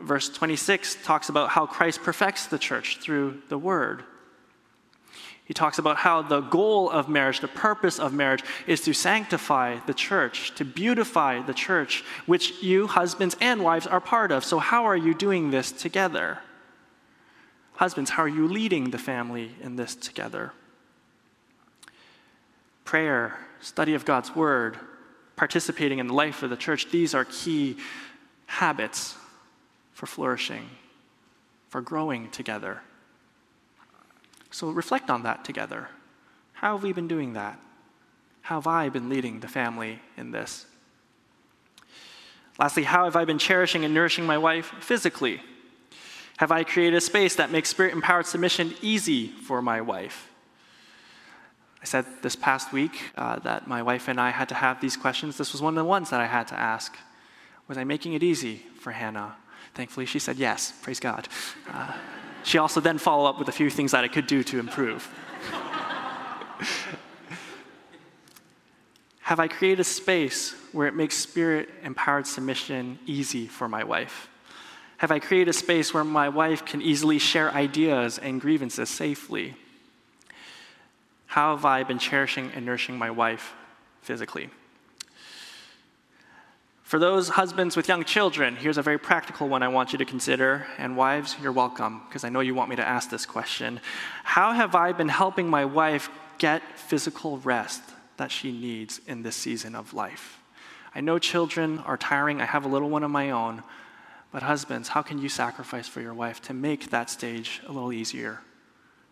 [0.00, 4.04] Verse 26 talks about how Christ perfects the church through the word.
[5.50, 9.80] He talks about how the goal of marriage, the purpose of marriage, is to sanctify
[9.84, 14.44] the church, to beautify the church, which you, husbands and wives, are part of.
[14.44, 16.38] So, how are you doing this together?
[17.72, 20.52] Husbands, how are you leading the family in this together?
[22.84, 24.78] Prayer, study of God's word,
[25.34, 27.76] participating in the life of the church, these are key
[28.46, 29.16] habits
[29.94, 30.70] for flourishing,
[31.70, 32.82] for growing together.
[34.50, 35.88] So reflect on that together.
[36.52, 37.58] How have we been doing that?
[38.42, 40.66] How have I been leading the family in this?
[42.58, 45.40] Lastly, how have I been cherishing and nourishing my wife physically?
[46.38, 50.28] Have I created a space that makes spirit empowered submission easy for my wife?
[51.80, 54.96] I said this past week uh, that my wife and I had to have these
[54.96, 55.38] questions.
[55.38, 56.96] This was one of the ones that I had to ask.
[57.68, 59.36] Was I making it easy for Hannah?
[59.74, 60.72] Thankfully, she said yes.
[60.82, 61.28] Praise God.
[61.72, 61.92] Uh,
[62.42, 65.08] she also then followed up with a few things that I could do to improve.
[69.20, 74.28] Have I created a space where it makes spirit empowered submission easy for my wife?
[74.96, 79.54] Have I created a space where my wife can easily share ideas and grievances safely?
[81.26, 83.54] How have I been cherishing and nourishing my wife
[84.02, 84.50] physically?
[86.90, 90.04] For those husbands with young children, here's a very practical one I want you to
[90.04, 90.66] consider.
[90.76, 93.80] And wives, you're welcome, because I know you want me to ask this question.
[94.24, 97.80] How have I been helping my wife get physical rest
[98.16, 100.40] that she needs in this season of life?
[100.92, 102.40] I know children are tiring.
[102.40, 103.62] I have a little one of my own.
[104.32, 107.92] But, husbands, how can you sacrifice for your wife to make that stage a little
[107.92, 108.40] easier?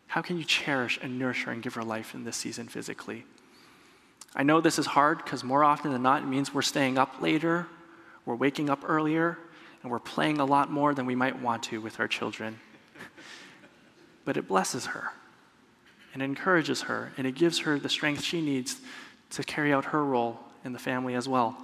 [0.08, 3.24] How can you cherish and nurture and give her life in this season physically?
[4.34, 7.20] I know this is hard because more often than not, it means we're staying up
[7.20, 7.66] later,
[8.24, 9.38] we're waking up earlier,
[9.82, 12.58] and we're playing a lot more than we might want to with our children.
[14.24, 15.12] but it blesses her
[16.12, 18.80] and encourages her, and it gives her the strength she needs
[19.30, 21.56] to carry out her role in the family as well.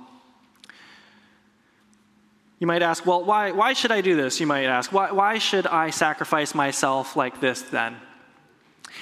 [2.59, 4.41] You might ask, well, why, why should I do this?
[4.41, 7.97] You might ask, why, why should I sacrifice myself like this then?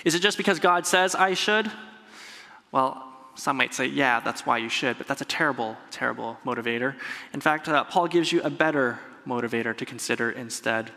[0.04, 1.70] Is it just because God says I should?
[2.72, 6.94] Well, some might say, yeah, that's why you should, but that's a terrible, terrible motivator.
[7.32, 10.90] In fact, uh, Paul gives you a better motivator to consider instead.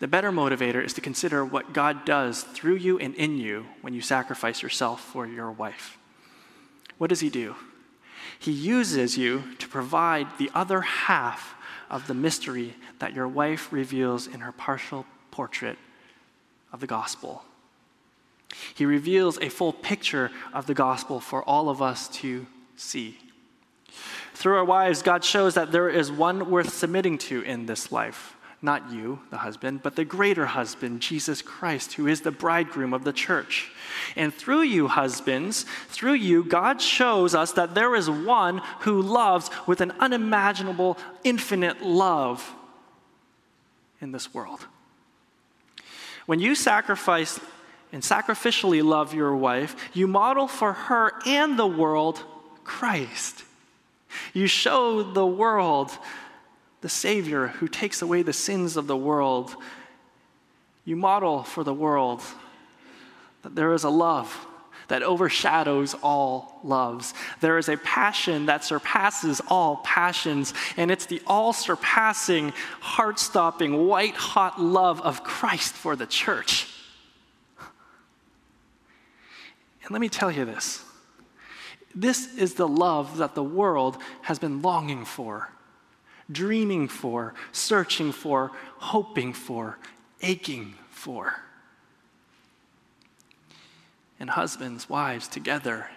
[0.00, 3.94] The better motivator is to consider what God does through you and in you when
[3.94, 5.98] you sacrifice yourself for your wife.
[6.98, 7.54] What does He do?
[8.38, 11.54] He uses you to provide the other half
[11.88, 15.78] of the mystery that your wife reveals in her partial portrait
[16.72, 17.44] of the gospel.
[18.74, 23.18] He reveals a full picture of the gospel for all of us to see.
[24.34, 28.36] Through our wives, God shows that there is one worth submitting to in this life.
[28.62, 33.04] Not you, the husband, but the greater husband, Jesus Christ, who is the bridegroom of
[33.04, 33.70] the church.
[34.16, 39.50] And through you, husbands, through you, God shows us that there is one who loves
[39.66, 42.54] with an unimaginable, infinite love
[44.00, 44.66] in this world.
[46.26, 47.40] When you sacrifice
[47.92, 52.22] and sacrificially love your wife, you model for her and the world
[52.64, 53.44] Christ.
[54.32, 55.90] You show the world
[56.80, 59.54] the Savior who takes away the sins of the world.
[60.84, 62.22] You model for the world
[63.42, 64.46] that there is a love
[64.88, 67.14] that overshadows all loves.
[67.40, 73.86] There is a passion that surpasses all passions, and it's the all surpassing, heart stopping,
[73.86, 76.66] white hot love of Christ for the church.
[79.90, 80.84] And let me tell you this
[81.96, 85.48] This is the love that the world has been longing for,
[86.30, 89.78] dreaming for, searching for, hoping for,
[90.22, 91.34] aching for.
[94.20, 95.88] And husbands, wives, together,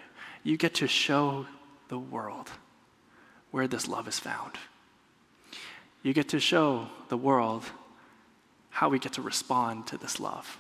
[0.41, 1.45] you get to show
[1.89, 2.49] the world
[3.51, 4.53] where this love is found.
[6.01, 7.63] You get to show the world
[8.71, 10.57] how we get to respond to this love.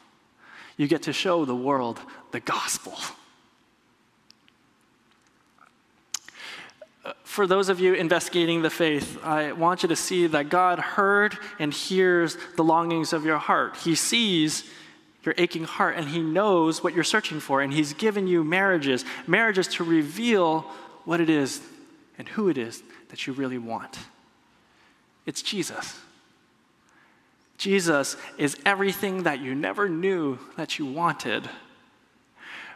[0.77, 2.93] You get to show the world the gospel.
[7.23, 11.37] For those of you investigating the faith, I want you to see that God heard
[11.59, 13.75] and hears the longings of your heart.
[13.77, 14.63] He sees
[15.23, 19.03] your aching heart and He knows what you're searching for, and He's given you marriages
[19.27, 20.61] marriages to reveal
[21.05, 21.61] what it is
[22.17, 23.99] and who it is that you really want.
[25.25, 25.99] It's Jesus.
[27.57, 31.49] Jesus is everything that you never knew that you wanted.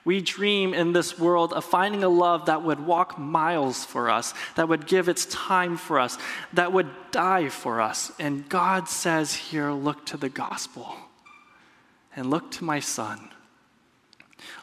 [0.08, 4.34] We dream in this world of finding a love that would walk miles for us,
[4.56, 6.18] that would give its time for us,
[6.54, 8.14] that would die for us.
[8.18, 10.96] And God says here, look to the gospel
[12.16, 13.32] and look to my son.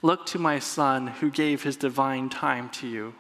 [0.01, 3.15] Look to my son who gave his divine time to you.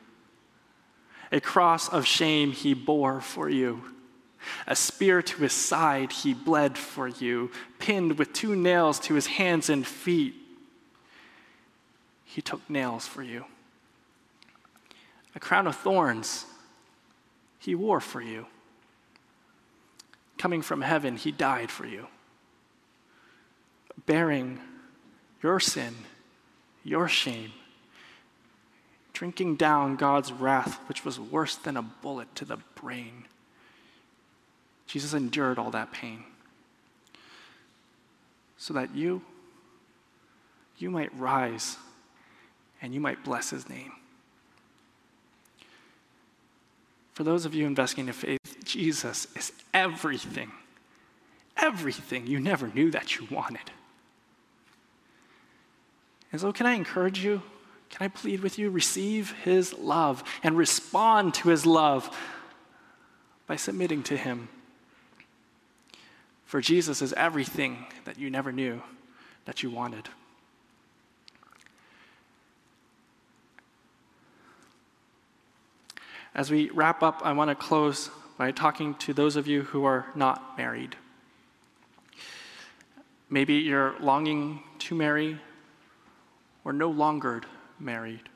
[1.30, 3.82] A cross of shame he bore for you.
[4.66, 9.26] A spear to his side he bled for you, pinned with two nails to his
[9.26, 10.36] hands and feet
[12.34, 13.44] he took nails for you.
[15.36, 16.46] A crown of thorns
[17.60, 18.46] he wore for you.
[20.36, 22.08] Coming from heaven, he died for you.
[24.04, 24.58] Bearing
[25.44, 25.94] your sin,
[26.82, 27.52] your shame,
[29.12, 33.26] drinking down God's wrath, which was worse than a bullet to the brain.
[34.88, 36.24] Jesus endured all that pain
[38.56, 39.22] so that you
[40.76, 41.76] you might rise
[42.82, 43.92] and you might bless his name.
[47.12, 50.50] For those of you investing in faith, Jesus is everything,
[51.56, 53.70] everything you never knew that you wanted.
[56.32, 57.40] And so, can I encourage you?
[57.90, 58.70] Can I plead with you?
[58.70, 62.10] Receive his love and respond to his love
[63.46, 64.48] by submitting to him.
[66.44, 68.82] For Jesus is everything that you never knew
[69.44, 70.08] that you wanted.
[76.34, 79.84] As we wrap up, I want to close by talking to those of you who
[79.84, 80.96] are not married.
[83.30, 85.38] Maybe you're longing to marry
[86.64, 87.42] or no longer
[87.78, 88.28] married.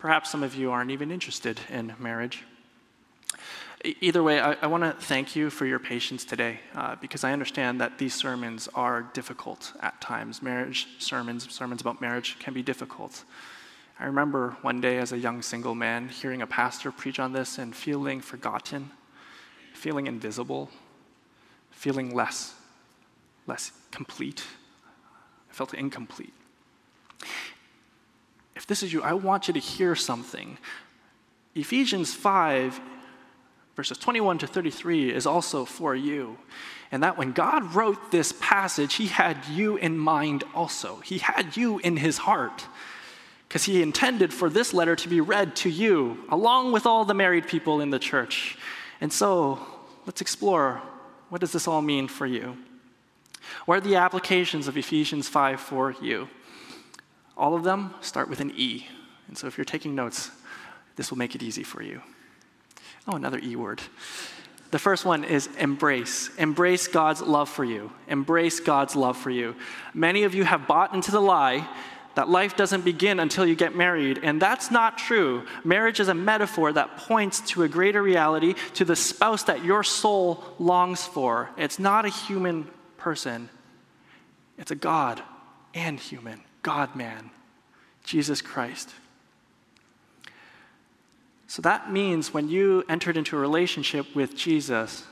[0.00, 2.44] Perhaps some of you aren't even interested in marriage.
[4.00, 7.32] Either way, I, I want to thank you for your patience today uh, because I
[7.32, 10.42] understand that these sermons are difficult at times.
[10.42, 13.24] Marriage sermons, sermons about marriage, can be difficult.
[14.02, 17.56] I remember one day as a young single man hearing a pastor preach on this
[17.56, 18.90] and feeling forgotten,
[19.74, 20.70] feeling invisible,
[21.70, 22.52] feeling less,
[23.46, 24.42] less complete.
[25.48, 26.34] I felt incomplete.
[28.56, 30.58] If this is you, I want you to hear something.
[31.54, 32.80] Ephesians 5,
[33.76, 36.38] verses 21 to 33, is also for you.
[36.90, 40.96] And that when God wrote this passage, He had you in mind also.
[41.04, 42.66] He had you in His heart
[43.52, 47.12] because he intended for this letter to be read to you, along with all the
[47.12, 48.56] married people in the church.
[48.98, 49.58] And so,
[50.06, 50.80] let's explore
[51.28, 52.56] what does this all mean for you?
[53.66, 56.30] What are the applications of Ephesians 5 for you?
[57.36, 58.86] All of them start with an E.
[59.28, 60.30] And so, if you're taking notes,
[60.96, 62.00] this will make it easy for you.
[63.06, 63.82] Oh, another E word.
[64.70, 66.30] The first one is embrace.
[66.38, 67.92] Embrace God's love for you.
[68.08, 69.54] Embrace God's love for you.
[69.92, 71.68] Many of you have bought into the lie
[72.14, 74.20] that life doesn't begin until you get married.
[74.22, 75.44] And that's not true.
[75.64, 79.82] Marriage is a metaphor that points to a greater reality, to the spouse that your
[79.82, 81.50] soul longs for.
[81.56, 83.48] It's not a human person,
[84.58, 85.22] it's a God
[85.74, 87.30] and human, God man,
[88.04, 88.90] Jesus Christ.
[91.46, 95.04] So that means when you entered into a relationship with Jesus,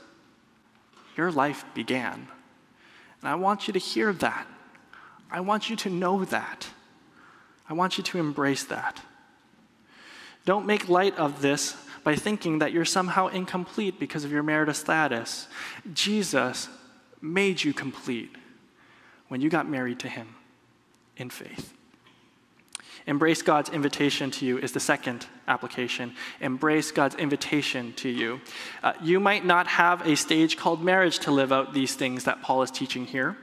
[1.15, 2.27] your life began.
[3.21, 4.47] And I want you to hear that.
[5.29, 6.67] I want you to know that.
[7.71, 8.99] I want you to embrace that.
[10.43, 14.73] Don't make light of this by thinking that you're somehow incomplete because of your marital
[14.73, 15.47] status.
[15.93, 16.67] Jesus
[17.21, 18.35] made you complete
[19.29, 20.35] when you got married to him
[21.15, 21.73] in faith.
[23.07, 26.13] Embrace God's invitation to you is the second application.
[26.41, 28.41] Embrace God's invitation to you.
[28.83, 32.41] Uh, you might not have a stage called marriage to live out these things that
[32.41, 33.37] Paul is teaching here,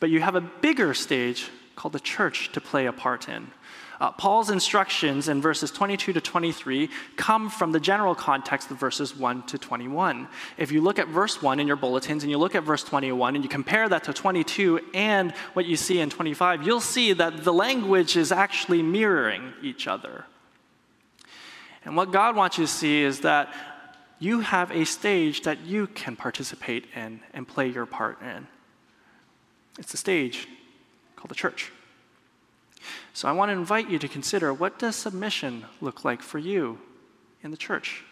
[0.00, 3.48] but you have a bigger stage called the church to play a part in
[3.98, 9.16] Uh, Paul's instructions in verses 22 to 23 come from the general context of verses
[9.16, 10.28] 1 to 21.
[10.58, 13.36] If you look at verse 1 in your bulletins and you look at verse 21
[13.36, 17.42] and you compare that to 22 and what you see in 25, you'll see that
[17.44, 20.26] the language is actually mirroring each other.
[21.84, 23.54] And what God wants you to see is that
[24.18, 28.46] you have a stage that you can participate in and play your part in.
[29.78, 30.48] It's a stage
[31.16, 31.70] called the church.
[33.12, 36.78] So I want to invite you to consider what does submission look like for you
[37.42, 38.04] in the church?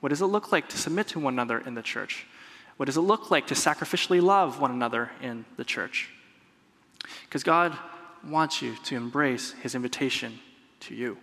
[0.00, 2.26] What does it look like to submit to one another in the church?
[2.76, 6.08] What does it look like to sacrificially love one another in the church?
[7.24, 7.76] Because God
[8.26, 10.38] wants you to embrace his invitation
[10.80, 11.18] to you.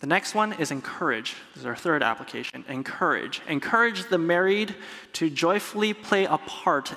[0.00, 1.34] The next one is encourage.
[1.54, 2.64] This is our third application.
[2.68, 3.40] Encourage.
[3.48, 4.74] Encourage the married
[5.14, 6.94] to joyfully play a part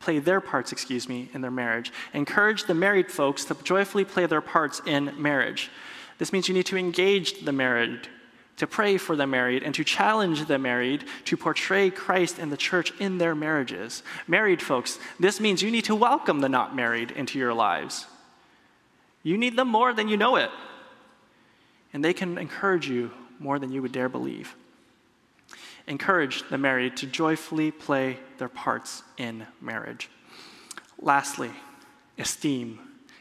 [0.00, 1.92] play their parts, excuse me, in their marriage.
[2.14, 5.70] Encourage the married folks to joyfully play their parts in marriage.
[6.18, 8.08] This means you need to engage the married,
[8.56, 12.56] to pray for the married, and to challenge the married to portray Christ and the
[12.56, 14.02] church in their marriages.
[14.26, 18.06] Married folks, this means you need to welcome the not married into your lives.
[19.22, 20.50] You need them more than you know it.
[21.92, 24.54] And they can encourage you more than you would dare believe
[25.88, 30.08] encourage the married to joyfully play their parts in marriage.
[31.00, 31.50] Lastly,
[32.18, 32.78] esteem.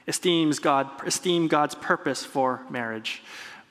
[0.08, 3.24] Esteems God, esteem God's purpose for marriage.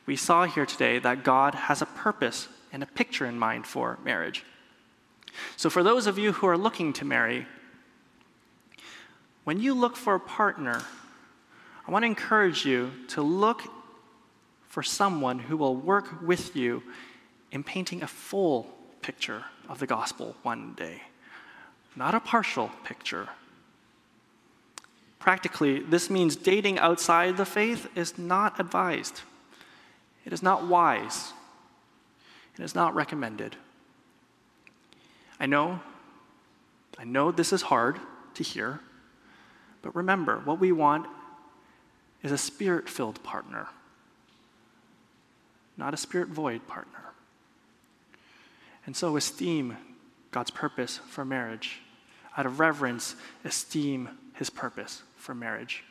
[0.06, 3.98] We saw here today that God has a purpose and a picture in mind for
[4.04, 4.44] marriage.
[5.56, 7.46] So, for those of you who are looking to marry,
[9.44, 10.82] when you look for a partner,
[11.86, 13.62] I want to encourage you to look
[14.68, 16.82] for someone who will work with you
[17.52, 18.75] in painting a full
[19.06, 21.00] picture of the gospel one day,
[21.94, 23.28] not a partial picture.
[25.20, 29.20] Practically, this means dating outside the faith is not advised.
[30.24, 31.32] It is not wise.
[32.58, 33.54] It is not recommended.
[35.38, 35.78] I know,
[36.98, 38.00] I know this is hard
[38.34, 38.80] to hear,
[39.82, 41.06] but remember, what we want
[42.24, 43.68] is a spirit filled partner,
[45.76, 47.06] not a spirit void partner.
[48.86, 49.76] And so esteem
[50.30, 51.80] God's purpose for marriage.
[52.36, 55.82] Out of reverence, esteem his purpose for marriage.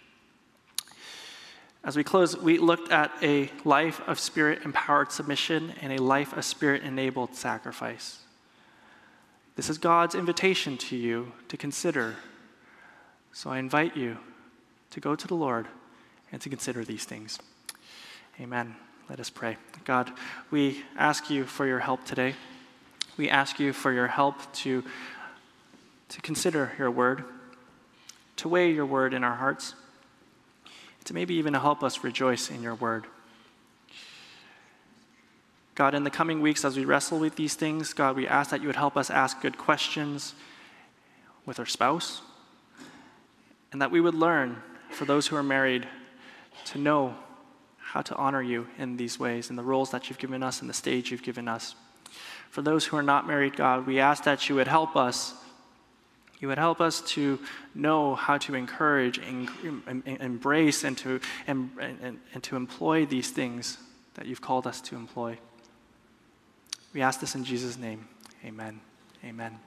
[1.84, 6.36] As we close, we looked at a life of spirit empowered submission and a life
[6.36, 8.20] of spirit enabled sacrifice.
[9.56, 12.16] This is God's invitation to you to consider.
[13.34, 14.18] So I invite you
[14.92, 15.68] to go to the Lord
[16.32, 17.40] and to consider these things.
[18.40, 18.76] Amen.
[19.10, 19.58] Let us pray.
[19.84, 20.12] God,
[20.50, 22.36] we ask you for your help today
[23.18, 24.84] we ask you for your help to,
[26.10, 27.24] to consider your word,
[28.38, 29.76] to weigh your word in our hearts,
[31.06, 33.06] to maybe even help us rejoice in your word.
[35.76, 38.62] God, in the coming weeks, as we wrestle with these things, God, we ask that
[38.62, 40.34] you would help us ask good questions
[41.46, 42.22] with our spouse,
[43.72, 45.88] and that we would learn, for those who are married,
[46.66, 47.16] to know
[47.78, 50.70] how to honor you in these ways, in the roles that you've given us, and
[50.70, 51.76] the stage you've given us.
[52.56, 55.34] For those who are not married, God, we ask that you would help us.
[56.40, 57.38] You would help us to
[57.74, 59.50] know how to encourage, and,
[60.06, 63.78] embrace, and to, and, and, and to employ these things
[64.14, 65.38] that you've called us to employ.
[66.94, 68.08] We ask this in Jesus' name.
[68.46, 68.80] Amen.
[69.26, 69.60] Amen.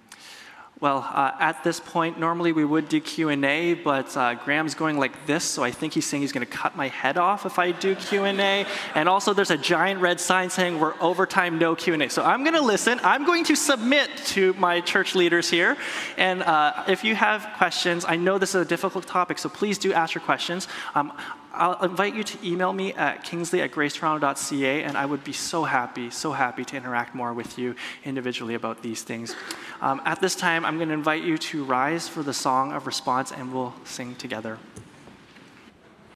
[0.80, 5.26] Well, uh, at this point, normally we would do Q&A, but uh, Graham's going like
[5.26, 7.72] this, so I think he's saying he's going to cut my head off if I
[7.72, 8.64] do Q&A.
[8.94, 12.08] And also there's a giant red sign saying we're overtime, no Q&A.
[12.08, 13.00] So I'm going to listen.
[13.02, 15.76] I'm going to submit to my church leaders here.
[16.16, 19.78] And uh, if you have questions, I know this is a difficult topic, so please
[19.78, 20.68] do ask your questions.
[20.94, 21.12] Um,
[21.52, 25.64] I'll invite you to email me at kingsley at gracetoronto.ca, and I would be so
[25.64, 27.74] happy, so happy to interact more with you
[28.04, 29.34] individually about these things.
[29.80, 32.86] Um, at this time, I'm going to invite you to rise for the song of
[32.86, 34.58] response, and we'll sing together.